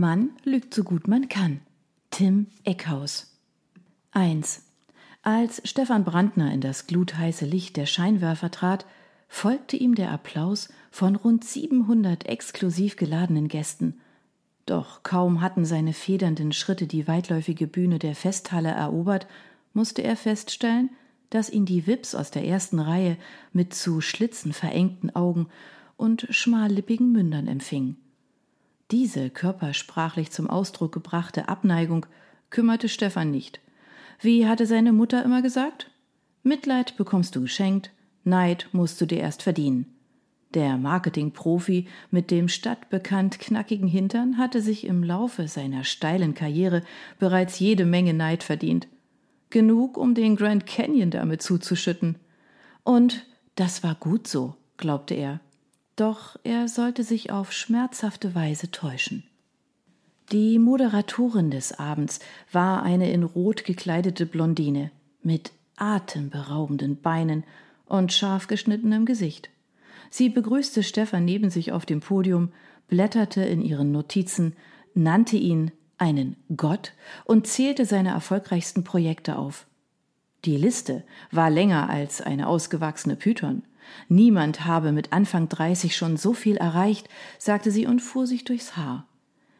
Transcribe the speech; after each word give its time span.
Man 0.00 0.30
lügt 0.44 0.72
so 0.72 0.82
gut 0.82 1.08
man 1.08 1.28
kann. 1.28 1.60
Tim 2.08 2.46
Eckhaus. 2.64 3.36
1. 4.12 4.62
Als 5.20 5.60
Stefan 5.68 6.04
Brandner 6.04 6.50
in 6.54 6.62
das 6.62 6.86
glutheiße 6.86 7.44
Licht 7.44 7.76
der 7.76 7.84
Scheinwerfer 7.84 8.50
trat, 8.50 8.86
folgte 9.28 9.76
ihm 9.76 9.94
der 9.94 10.10
Applaus 10.10 10.70
von 10.90 11.16
rund 11.16 11.44
700 11.44 12.24
exklusiv 12.24 12.96
geladenen 12.96 13.48
Gästen. 13.48 14.00
Doch 14.64 15.02
kaum 15.02 15.42
hatten 15.42 15.66
seine 15.66 15.92
federnden 15.92 16.52
Schritte 16.52 16.86
die 16.86 17.06
weitläufige 17.06 17.66
Bühne 17.66 17.98
der 17.98 18.14
Festhalle 18.14 18.70
erobert, 18.70 19.26
musste 19.74 20.00
er 20.00 20.16
feststellen, 20.16 20.88
dass 21.28 21.50
ihn 21.50 21.66
die 21.66 21.86
Wips 21.86 22.14
aus 22.14 22.30
der 22.30 22.46
ersten 22.46 22.78
Reihe 22.78 23.18
mit 23.52 23.74
zu 23.74 24.00
Schlitzen 24.00 24.54
verengten 24.54 25.14
Augen 25.14 25.48
und 25.98 26.26
schmallippigen 26.30 27.12
Mündern 27.12 27.48
empfingen. 27.48 27.98
Diese 28.90 29.30
körpersprachlich 29.30 30.32
zum 30.32 30.50
Ausdruck 30.50 30.92
gebrachte 30.92 31.48
Abneigung 31.48 32.06
kümmerte 32.50 32.88
Stefan 32.88 33.30
nicht. 33.30 33.60
Wie 34.20 34.46
hatte 34.46 34.66
seine 34.66 34.92
Mutter 34.92 35.24
immer 35.24 35.42
gesagt? 35.42 35.90
Mitleid 36.42 36.96
bekommst 36.96 37.36
du 37.36 37.42
geschenkt, 37.42 37.90
Neid 38.24 38.68
musst 38.72 39.00
du 39.00 39.06
dir 39.06 39.20
erst 39.20 39.42
verdienen. 39.42 39.86
Der 40.52 40.76
Marketingprofi 40.76 41.86
mit 42.10 42.32
dem 42.32 42.48
stadtbekannt 42.48 43.38
knackigen 43.38 43.86
Hintern 43.86 44.36
hatte 44.36 44.60
sich 44.60 44.84
im 44.84 45.04
Laufe 45.04 45.46
seiner 45.46 45.84
steilen 45.84 46.34
Karriere 46.34 46.82
bereits 47.20 47.60
jede 47.60 47.84
Menge 47.84 48.14
Neid 48.14 48.42
verdient. 48.42 48.88
Genug, 49.50 49.96
um 49.96 50.14
den 50.14 50.34
Grand 50.34 50.66
Canyon 50.66 51.10
damit 51.10 51.42
zuzuschütten. 51.42 52.16
Und 52.82 53.24
das 53.54 53.84
war 53.84 53.94
gut 53.94 54.26
so, 54.26 54.56
glaubte 54.76 55.14
er. 55.14 55.40
Doch 56.00 56.38
er 56.44 56.66
sollte 56.66 57.04
sich 57.04 57.30
auf 57.30 57.52
schmerzhafte 57.52 58.34
Weise 58.34 58.70
täuschen. 58.70 59.22
Die 60.32 60.58
Moderatorin 60.58 61.50
des 61.50 61.78
Abends 61.78 62.20
war 62.50 62.82
eine 62.82 63.12
in 63.12 63.22
Rot 63.22 63.66
gekleidete 63.66 64.24
Blondine 64.24 64.92
mit 65.22 65.52
atemberaubenden 65.76 67.02
Beinen 67.02 67.44
und 67.84 68.14
scharf 68.14 68.46
geschnittenem 68.46 69.04
Gesicht. 69.04 69.50
Sie 70.08 70.30
begrüßte 70.30 70.82
Stefan 70.84 71.26
neben 71.26 71.50
sich 71.50 71.70
auf 71.70 71.84
dem 71.84 72.00
Podium, 72.00 72.50
blätterte 72.88 73.42
in 73.42 73.60
ihren 73.60 73.92
Notizen, 73.92 74.56
nannte 74.94 75.36
ihn 75.36 75.70
einen 75.98 76.36
Gott 76.56 76.94
und 77.26 77.46
zählte 77.46 77.84
seine 77.84 78.08
erfolgreichsten 78.08 78.84
Projekte 78.84 79.36
auf. 79.36 79.66
Die 80.46 80.56
Liste 80.56 81.04
war 81.30 81.50
länger 81.50 81.90
als 81.90 82.22
eine 82.22 82.48
ausgewachsene 82.48 83.16
Python. 83.16 83.64
Niemand 84.08 84.64
habe 84.64 84.92
mit 84.92 85.12
Anfang 85.12 85.48
30 85.48 85.96
schon 85.96 86.16
so 86.16 86.32
viel 86.32 86.56
erreicht, 86.56 87.08
sagte 87.38 87.70
sie 87.70 87.86
und 87.86 88.00
fuhr 88.00 88.26
sich 88.26 88.44
durchs 88.44 88.76
Haar. 88.76 89.06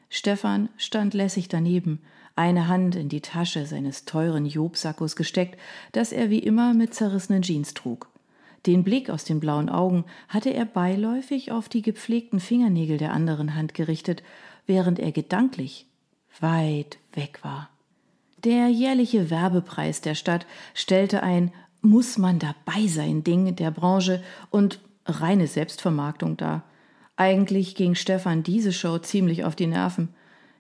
Stefan 0.08 0.68
stand 0.76 1.14
lässig 1.14 1.48
daneben, 1.48 2.00
eine 2.36 2.68
Hand 2.68 2.96
in 2.96 3.08
die 3.08 3.20
Tasche 3.20 3.66
seines 3.66 4.04
teuren 4.04 4.46
Jobsackos 4.46 5.14
gesteckt, 5.16 5.58
das 5.92 6.12
er 6.12 6.30
wie 6.30 6.38
immer 6.38 6.74
mit 6.74 6.94
zerrissenen 6.94 7.42
Jeans 7.42 7.74
trug. 7.74 8.08
Den 8.66 8.84
Blick 8.84 9.08
aus 9.08 9.24
den 9.24 9.40
blauen 9.40 9.68
Augen 9.68 10.04
hatte 10.28 10.52
er 10.52 10.66
beiläufig 10.66 11.50
auf 11.50 11.68
die 11.68 11.82
gepflegten 11.82 12.40
Fingernägel 12.40 12.98
der 12.98 13.12
anderen 13.12 13.54
Hand 13.54 13.74
gerichtet, 13.74 14.22
während 14.66 14.98
er 14.98 15.12
gedanklich 15.12 15.86
weit 16.40 16.98
weg 17.12 17.40
war. 17.42 17.70
Der 18.44 18.68
jährliche 18.68 19.30
Werbepreis 19.30 20.00
der 20.00 20.14
Stadt 20.14 20.46
stellte 20.74 21.22
ein 21.22 21.52
muss 21.82 22.18
man 22.18 22.38
dabei 22.38 22.86
sein 22.86 23.24
Ding 23.24 23.56
der 23.56 23.70
Branche 23.70 24.22
und 24.50 24.80
reine 25.06 25.46
Selbstvermarktung 25.46 26.36
dar. 26.36 26.64
Eigentlich 27.16 27.74
ging 27.74 27.94
Stefan 27.94 28.42
diese 28.42 28.72
Show 28.72 28.98
ziemlich 28.98 29.44
auf 29.44 29.56
die 29.56 29.66
Nerven. 29.66 30.08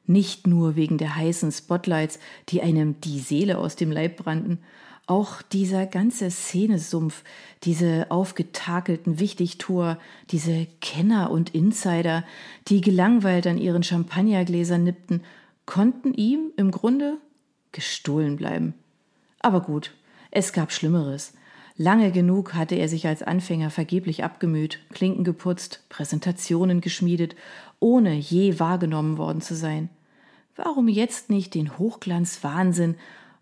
Nicht 0.06 0.46
nur 0.46 0.76
wegen 0.76 0.98
der 0.98 1.16
heißen 1.16 1.52
Spotlights, 1.52 2.18
die 2.48 2.62
einem 2.62 3.00
die 3.00 3.20
Seele 3.20 3.58
aus 3.58 3.76
dem 3.76 3.92
Leib 3.92 4.16
brannten, 4.16 4.58
auch 5.06 5.42
dieser 5.42 5.86
ganze 5.86 6.30
Szenesumpf, 6.30 7.24
diese 7.64 8.10
aufgetakelten 8.10 9.18
Wichtigtour, 9.18 9.98
diese 10.30 10.68
Kenner 10.80 11.30
und 11.30 11.50
Insider, 11.50 12.24
die 12.68 12.80
gelangweilt 12.80 13.46
an 13.46 13.58
ihren 13.58 13.82
Champagnergläsern 13.82 14.84
nippten, 14.84 15.24
konnten 15.66 16.14
ihm 16.14 16.52
im 16.56 16.70
Grunde 16.70 17.18
gestohlen 17.72 18.36
bleiben. 18.36 18.74
Aber 19.40 19.62
gut, 19.62 19.94
es 20.30 20.52
gab 20.52 20.72
Schlimmeres. 20.72 21.32
Lange 21.76 22.12
genug 22.12 22.54
hatte 22.54 22.74
er 22.74 22.88
sich 22.88 23.06
als 23.06 23.22
Anfänger 23.22 23.70
vergeblich 23.70 24.22
abgemüht, 24.22 24.80
Klinken 24.90 25.24
geputzt, 25.24 25.84
Präsentationen 25.88 26.80
geschmiedet, 26.80 27.36
ohne 27.78 28.14
je 28.14 28.60
wahrgenommen 28.60 29.16
worden 29.16 29.40
zu 29.40 29.54
sein. 29.54 29.88
Warum 30.56 30.88
jetzt 30.88 31.30
nicht 31.30 31.54
den 31.54 31.78
Hochglanzwahnsinn 31.78 32.96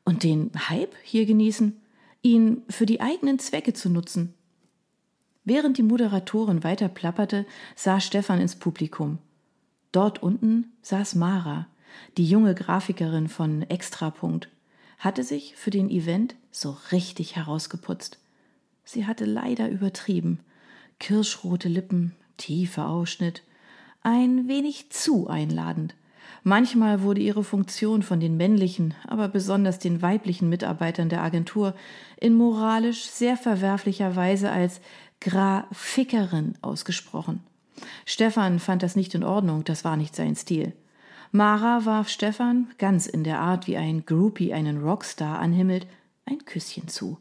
und 0.05 0.23
den 0.23 0.53
Hype 0.69 0.95
hier 1.03 1.27
genießen, 1.27 1.81
ihn 2.23 2.63
für 2.69 2.87
die 2.87 3.01
eigenen 3.01 3.39
Zwecke 3.39 3.73
zu 3.73 3.91
nutzen? 3.91 4.35
Während 5.45 5.79
die 5.79 5.83
Moderatorin 5.83 6.63
weiter 6.63 6.89
plapperte, 6.89 7.45
sah 7.75 8.01
Stefan 8.01 8.41
ins 8.41 8.55
Publikum. 8.55 9.19
Dort 9.91 10.23
unten 10.23 10.73
saß 10.83 11.17
Mara, 11.17 11.67
die 12.17 12.29
junge 12.29 12.55
Grafikerin 12.55 13.29
von 13.29 13.63
Extrapunkt 13.63 14.49
hatte 14.99 15.23
sich 15.23 15.55
für 15.57 15.71
den 15.71 15.91
Event 15.91 16.35
so 16.51 16.77
richtig 16.93 17.37
herausgeputzt. 17.37 18.19
Sie 18.85 19.07
hatte 19.07 19.25
leider 19.25 19.69
übertrieben. 19.69 20.41
Kirschrote 20.99 21.69
Lippen, 21.69 22.15
tiefer 22.37 22.89
Ausschnitt, 22.89 23.43
ein 24.03 24.49
wenig 24.49 24.91
zu 24.91 25.29
einladend. 25.29 25.95
Manchmal 26.43 27.03
wurde 27.03 27.21
ihre 27.21 27.45
Funktion 27.45 28.03
von 28.03 28.21
den 28.21 28.37
männlichen, 28.37 28.95
aber 29.07 29.29
besonders 29.29 29.79
den 29.79 30.03
weiblichen 30.03 30.49
Mitarbeitern 30.49 31.09
der 31.09 31.23
Agentur 31.23 31.75
in 32.17 32.35
moralisch 32.35 33.05
sehr 33.05 33.37
verwerflicher 33.37 34.17
Weise 34.17 34.51
als 34.51 34.81
Grafikerin 35.21 36.55
ausgesprochen. 36.63 37.43
Stefan 38.05 38.59
fand 38.59 38.83
das 38.83 38.97
nicht 38.97 39.15
in 39.15 39.25
Ordnung, 39.25 39.65
das 39.65 39.85
war 39.85 39.97
nicht 39.97 40.15
sein 40.17 40.37
Stil. 40.37 40.73
Mara 41.31 41.85
warf 41.85 42.09
Stefan, 42.09 42.69
ganz 42.79 43.07
in 43.07 43.23
der 43.23 43.41
Art 43.41 43.67
wie 43.67 43.77
ein 43.77 44.07
Groupie 44.07 44.55
einen 44.55 44.83
Rockstar 44.83 45.39
anhimmelt, 45.39 45.87
ein 46.25 46.45
Küsschen 46.47 46.89
zu. 46.89 47.19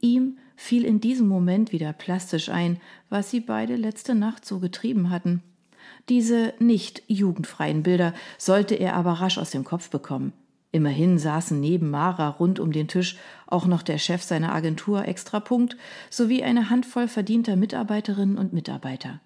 Ihm 0.00 0.38
fiel 0.56 0.84
in 0.84 1.00
diesem 1.00 1.28
Moment 1.28 1.72
wieder 1.72 1.92
plastisch 1.92 2.48
ein, 2.48 2.80
was 3.10 3.30
sie 3.30 3.40
beide 3.40 3.76
letzte 3.76 4.14
Nacht 4.14 4.46
so 4.46 4.60
getrieben 4.60 5.10
hatten. 5.10 5.42
Diese 6.08 6.54
nicht 6.58 7.02
jugendfreien 7.06 7.82
Bilder 7.82 8.14
sollte 8.38 8.76
er 8.76 8.94
aber 8.94 9.12
rasch 9.12 9.38
aus 9.38 9.50
dem 9.50 9.64
Kopf 9.64 9.90
bekommen. 9.90 10.32
Immerhin 10.70 11.18
saßen 11.18 11.60
neben 11.60 11.90
Mara 11.90 12.28
rund 12.28 12.58
um 12.58 12.72
den 12.72 12.88
Tisch 12.88 13.18
auch 13.46 13.66
noch 13.66 13.82
der 13.82 13.98
Chef 13.98 14.22
seiner 14.22 14.54
Agentur 14.54 15.06
Extrapunkt 15.06 15.76
sowie 16.08 16.42
eine 16.42 16.70
Handvoll 16.70 17.08
verdienter 17.08 17.56
Mitarbeiterinnen 17.56 18.38
und 18.38 18.54
Mitarbeiter. 18.54 19.20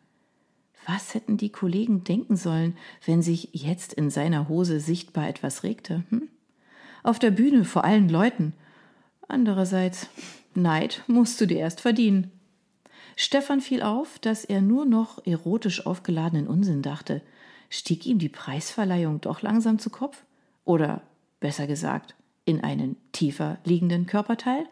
Was 0.87 1.15
hätten 1.15 1.37
die 1.37 1.51
Kollegen 1.51 2.05
denken 2.05 2.37
sollen, 2.37 2.77
wenn 3.05 3.21
sich 3.21 3.51
jetzt 3.53 3.93
in 3.93 4.09
seiner 4.09 4.49
Hose 4.49 4.79
sichtbar 4.79 5.29
etwas 5.29 5.65
regte? 5.65 6.05
Hm? 6.11 6.29
Auf 7.03 7.19
der 7.19 7.33
Bühne 7.33 7.65
vor 7.65 7.85
allen 7.85 8.09
Leuten. 8.09 8.53
Andererseits, 9.27 10.09
Neid 10.55 11.03
musst 11.09 11.41
du 11.41 11.47
dir 11.47 11.59
erst 11.59 11.81
verdienen. 11.81 12.31
Stefan 13.17 13.61
fiel 13.61 13.83
auf, 13.83 14.19
dass 14.21 14.45
er 14.45 14.61
nur 14.61 14.87
noch 14.87 15.27
erotisch 15.27 15.87
aufgeladenen 15.87 16.47
Unsinn 16.47 16.83
dachte. 16.83 17.23
Stieg 17.69 18.07
ihm 18.07 18.19
die 18.19 18.29
Preisverleihung 18.29 19.21
doch 19.21 19.43
langsam 19.43 19.79
zu 19.79 19.91
Kopf? 19.91 20.23
Oder, 20.65 21.03
besser 21.41 21.67
gesagt, 21.67 22.15
in 22.45 22.63
einen 22.63 22.97
tiefer 23.13 23.59
liegenden 23.65 24.07
Körperteil? 24.07 24.67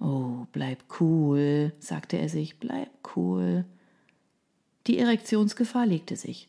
Oh, 0.00 0.46
bleib 0.52 0.82
cool, 1.00 1.72
sagte 1.78 2.18
er 2.18 2.28
sich, 2.28 2.58
bleib 2.58 2.90
cool. 3.14 3.64
Die 4.86 4.98
Erektionsgefahr 4.98 5.86
legte 5.86 6.16
sich. 6.16 6.48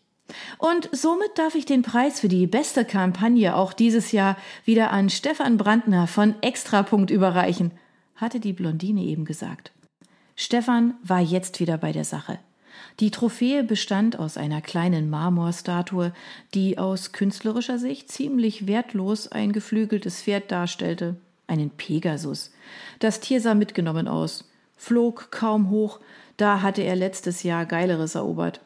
Und 0.57 0.89
somit 0.91 1.37
darf 1.37 1.55
ich 1.55 1.65
den 1.65 1.83
Preis 1.83 2.19
für 2.19 2.27
die 2.27 2.47
beste 2.47 2.83
Kampagne 2.83 3.55
auch 3.55 3.73
dieses 3.73 4.11
Jahr 4.11 4.37
wieder 4.63 4.91
an 4.91 5.09
Stefan 5.09 5.57
Brandner 5.57 6.07
von 6.07 6.35
Extrapunkt 6.41 7.11
überreichen, 7.11 7.71
hatte 8.15 8.39
die 8.39 8.53
Blondine 8.53 9.01
eben 9.01 9.25
gesagt. 9.25 9.71
Stefan 10.35 10.95
war 11.03 11.21
jetzt 11.21 11.59
wieder 11.59 11.77
bei 11.77 11.91
der 11.91 12.05
Sache. 12.05 12.39
Die 12.99 13.11
Trophäe 13.11 13.63
bestand 13.63 14.17
aus 14.19 14.37
einer 14.37 14.61
kleinen 14.61 15.09
Marmorstatue, 15.09 16.13
die 16.53 16.77
aus 16.77 17.11
künstlerischer 17.11 17.77
Sicht 17.77 18.11
ziemlich 18.11 18.67
wertlos 18.67 19.27
ein 19.27 19.53
geflügeltes 19.53 20.21
Pferd 20.21 20.51
darstellte, 20.51 21.17
einen 21.47 21.69
Pegasus. 21.69 22.51
Das 22.99 23.19
Tier 23.19 23.41
sah 23.41 23.53
mitgenommen 23.53 24.07
aus, 24.07 24.49
flog 24.77 25.31
kaum 25.31 25.69
hoch, 25.69 25.99
da 26.37 26.61
hatte 26.61 26.81
er 26.81 26.95
letztes 26.95 27.43
Jahr 27.43 27.65
Geileres 27.65 28.15
erobert. 28.15 28.61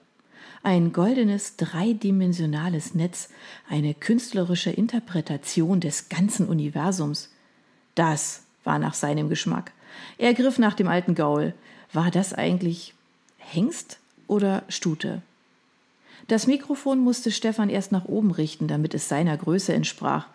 Ein 0.61 0.91
goldenes, 0.91 1.55
dreidimensionales 1.55 2.93
Netz, 2.93 3.29
eine 3.69 3.93
künstlerische 3.93 4.71
Interpretation 4.71 5.79
des 5.79 6.09
ganzen 6.09 6.47
Universums. 6.47 7.29
Das 7.95 8.41
war 8.63 8.79
nach 8.79 8.93
seinem 8.93 9.29
Geschmack. 9.29 9.71
Er 10.17 10.33
griff 10.33 10.59
nach 10.59 10.73
dem 10.73 10.87
alten 10.87 11.15
Gaul. 11.15 11.53
War 11.93 12.11
das 12.11 12.33
eigentlich 12.33 12.93
Hengst 13.37 13.99
oder 14.27 14.63
Stute? 14.67 15.21
Das 16.27 16.45
Mikrofon 16.45 16.99
musste 16.99 17.31
Stefan 17.31 17.69
erst 17.69 17.91
nach 17.91 18.05
oben 18.05 18.31
richten, 18.31 18.67
damit 18.67 18.93
es 18.93 19.09
seiner 19.09 19.35
Größe 19.35 19.73
entsprach. 19.73 20.27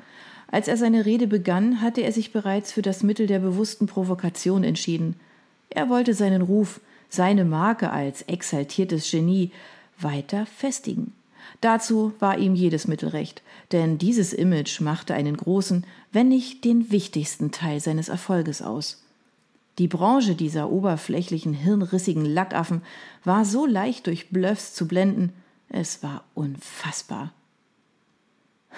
Als 0.50 0.68
er 0.68 0.76
seine 0.76 1.04
Rede 1.04 1.26
begann, 1.26 1.80
hatte 1.80 2.00
er 2.00 2.12
sich 2.12 2.32
bereits 2.32 2.72
für 2.72 2.82
das 2.82 3.02
Mittel 3.02 3.26
der 3.26 3.38
bewussten 3.38 3.86
Provokation 3.86 4.64
entschieden. 4.64 5.16
Er 5.70 5.88
wollte 5.88 6.14
seinen 6.14 6.42
Ruf, 6.42 6.80
seine 7.08 7.44
Marke 7.44 7.90
als 7.90 8.22
exaltiertes 8.22 9.10
Genie 9.10 9.50
weiter 9.98 10.46
festigen. 10.46 11.12
Dazu 11.60 12.12
war 12.18 12.38
ihm 12.38 12.54
jedes 12.54 12.88
Mittel 12.88 13.10
recht, 13.10 13.42
denn 13.72 13.98
dieses 13.98 14.32
Image 14.32 14.80
machte 14.80 15.14
einen 15.14 15.36
großen, 15.36 15.86
wenn 16.12 16.28
nicht 16.28 16.64
den 16.64 16.90
wichtigsten 16.90 17.50
Teil 17.50 17.80
seines 17.80 18.08
Erfolges 18.08 18.62
aus. 18.62 19.02
Die 19.78 19.88
Branche 19.88 20.34
dieser 20.34 20.70
oberflächlichen, 20.70 21.52
hirnrissigen 21.52 22.24
Lackaffen 22.24 22.82
war 23.24 23.44
so 23.44 23.66
leicht 23.66 24.06
durch 24.06 24.30
Bluffs 24.30 24.74
zu 24.74 24.86
blenden, 24.86 25.32
es 25.68 26.02
war 26.02 26.24
unfassbar. 26.34 27.32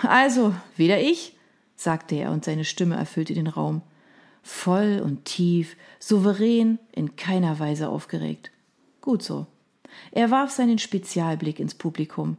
Also, 0.02 0.54
wieder 0.76 1.00
ich, 1.00 1.34
sagte 1.74 2.14
er, 2.14 2.30
und 2.30 2.44
seine 2.44 2.64
Stimme 2.64 2.96
erfüllte 2.96 3.34
den 3.34 3.46
Raum. 3.46 3.82
Voll 4.46 5.00
und 5.02 5.24
tief, 5.24 5.76
souverän, 5.98 6.78
in 6.92 7.16
keiner 7.16 7.58
Weise 7.58 7.88
aufgeregt. 7.88 8.52
Gut 9.00 9.20
so. 9.20 9.48
Er 10.12 10.30
warf 10.30 10.52
seinen 10.52 10.78
Spezialblick 10.78 11.58
ins 11.58 11.74
Publikum. 11.74 12.36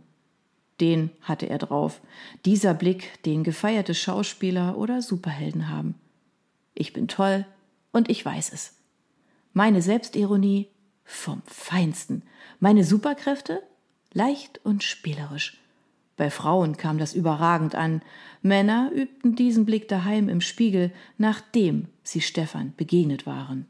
Den 0.80 1.10
hatte 1.22 1.50
er 1.50 1.58
drauf. 1.58 2.00
Dieser 2.46 2.74
Blick, 2.74 3.22
den 3.24 3.44
gefeierte 3.44 3.94
Schauspieler 3.94 4.78
oder 4.78 5.02
Superhelden 5.02 5.68
haben. 5.70 5.96
Ich 6.76 6.94
bin 6.94 7.10
toll 7.10 7.46
und 7.92 8.10
ich 8.10 8.24
weiß 8.24 8.54
es. 8.54 8.78
Meine 9.52 9.82
Selbstironie 9.82 10.70
vom 11.04 11.42
Feinsten. 11.46 12.24
Meine 12.62 12.86
Superkräfte 12.86 13.62
leicht 14.14 14.62
und 14.64 14.82
spielerisch. 14.82 15.60
Bei 16.18 16.32
Frauen 16.32 16.78
kam 16.78 16.98
das 16.98 17.14
überragend 17.14 17.76
an. 17.76 18.02
Männer 18.42 18.92
übten 18.94 19.36
diesen 19.36 19.66
Blick 19.66 19.88
daheim 19.88 20.30
im 20.30 20.42
Spiegel, 20.42 20.92
nachdem 21.18 21.88
sie 22.04 22.22
Stefan 22.22 22.74
begegnet 22.76 23.26
waren. 23.26 23.68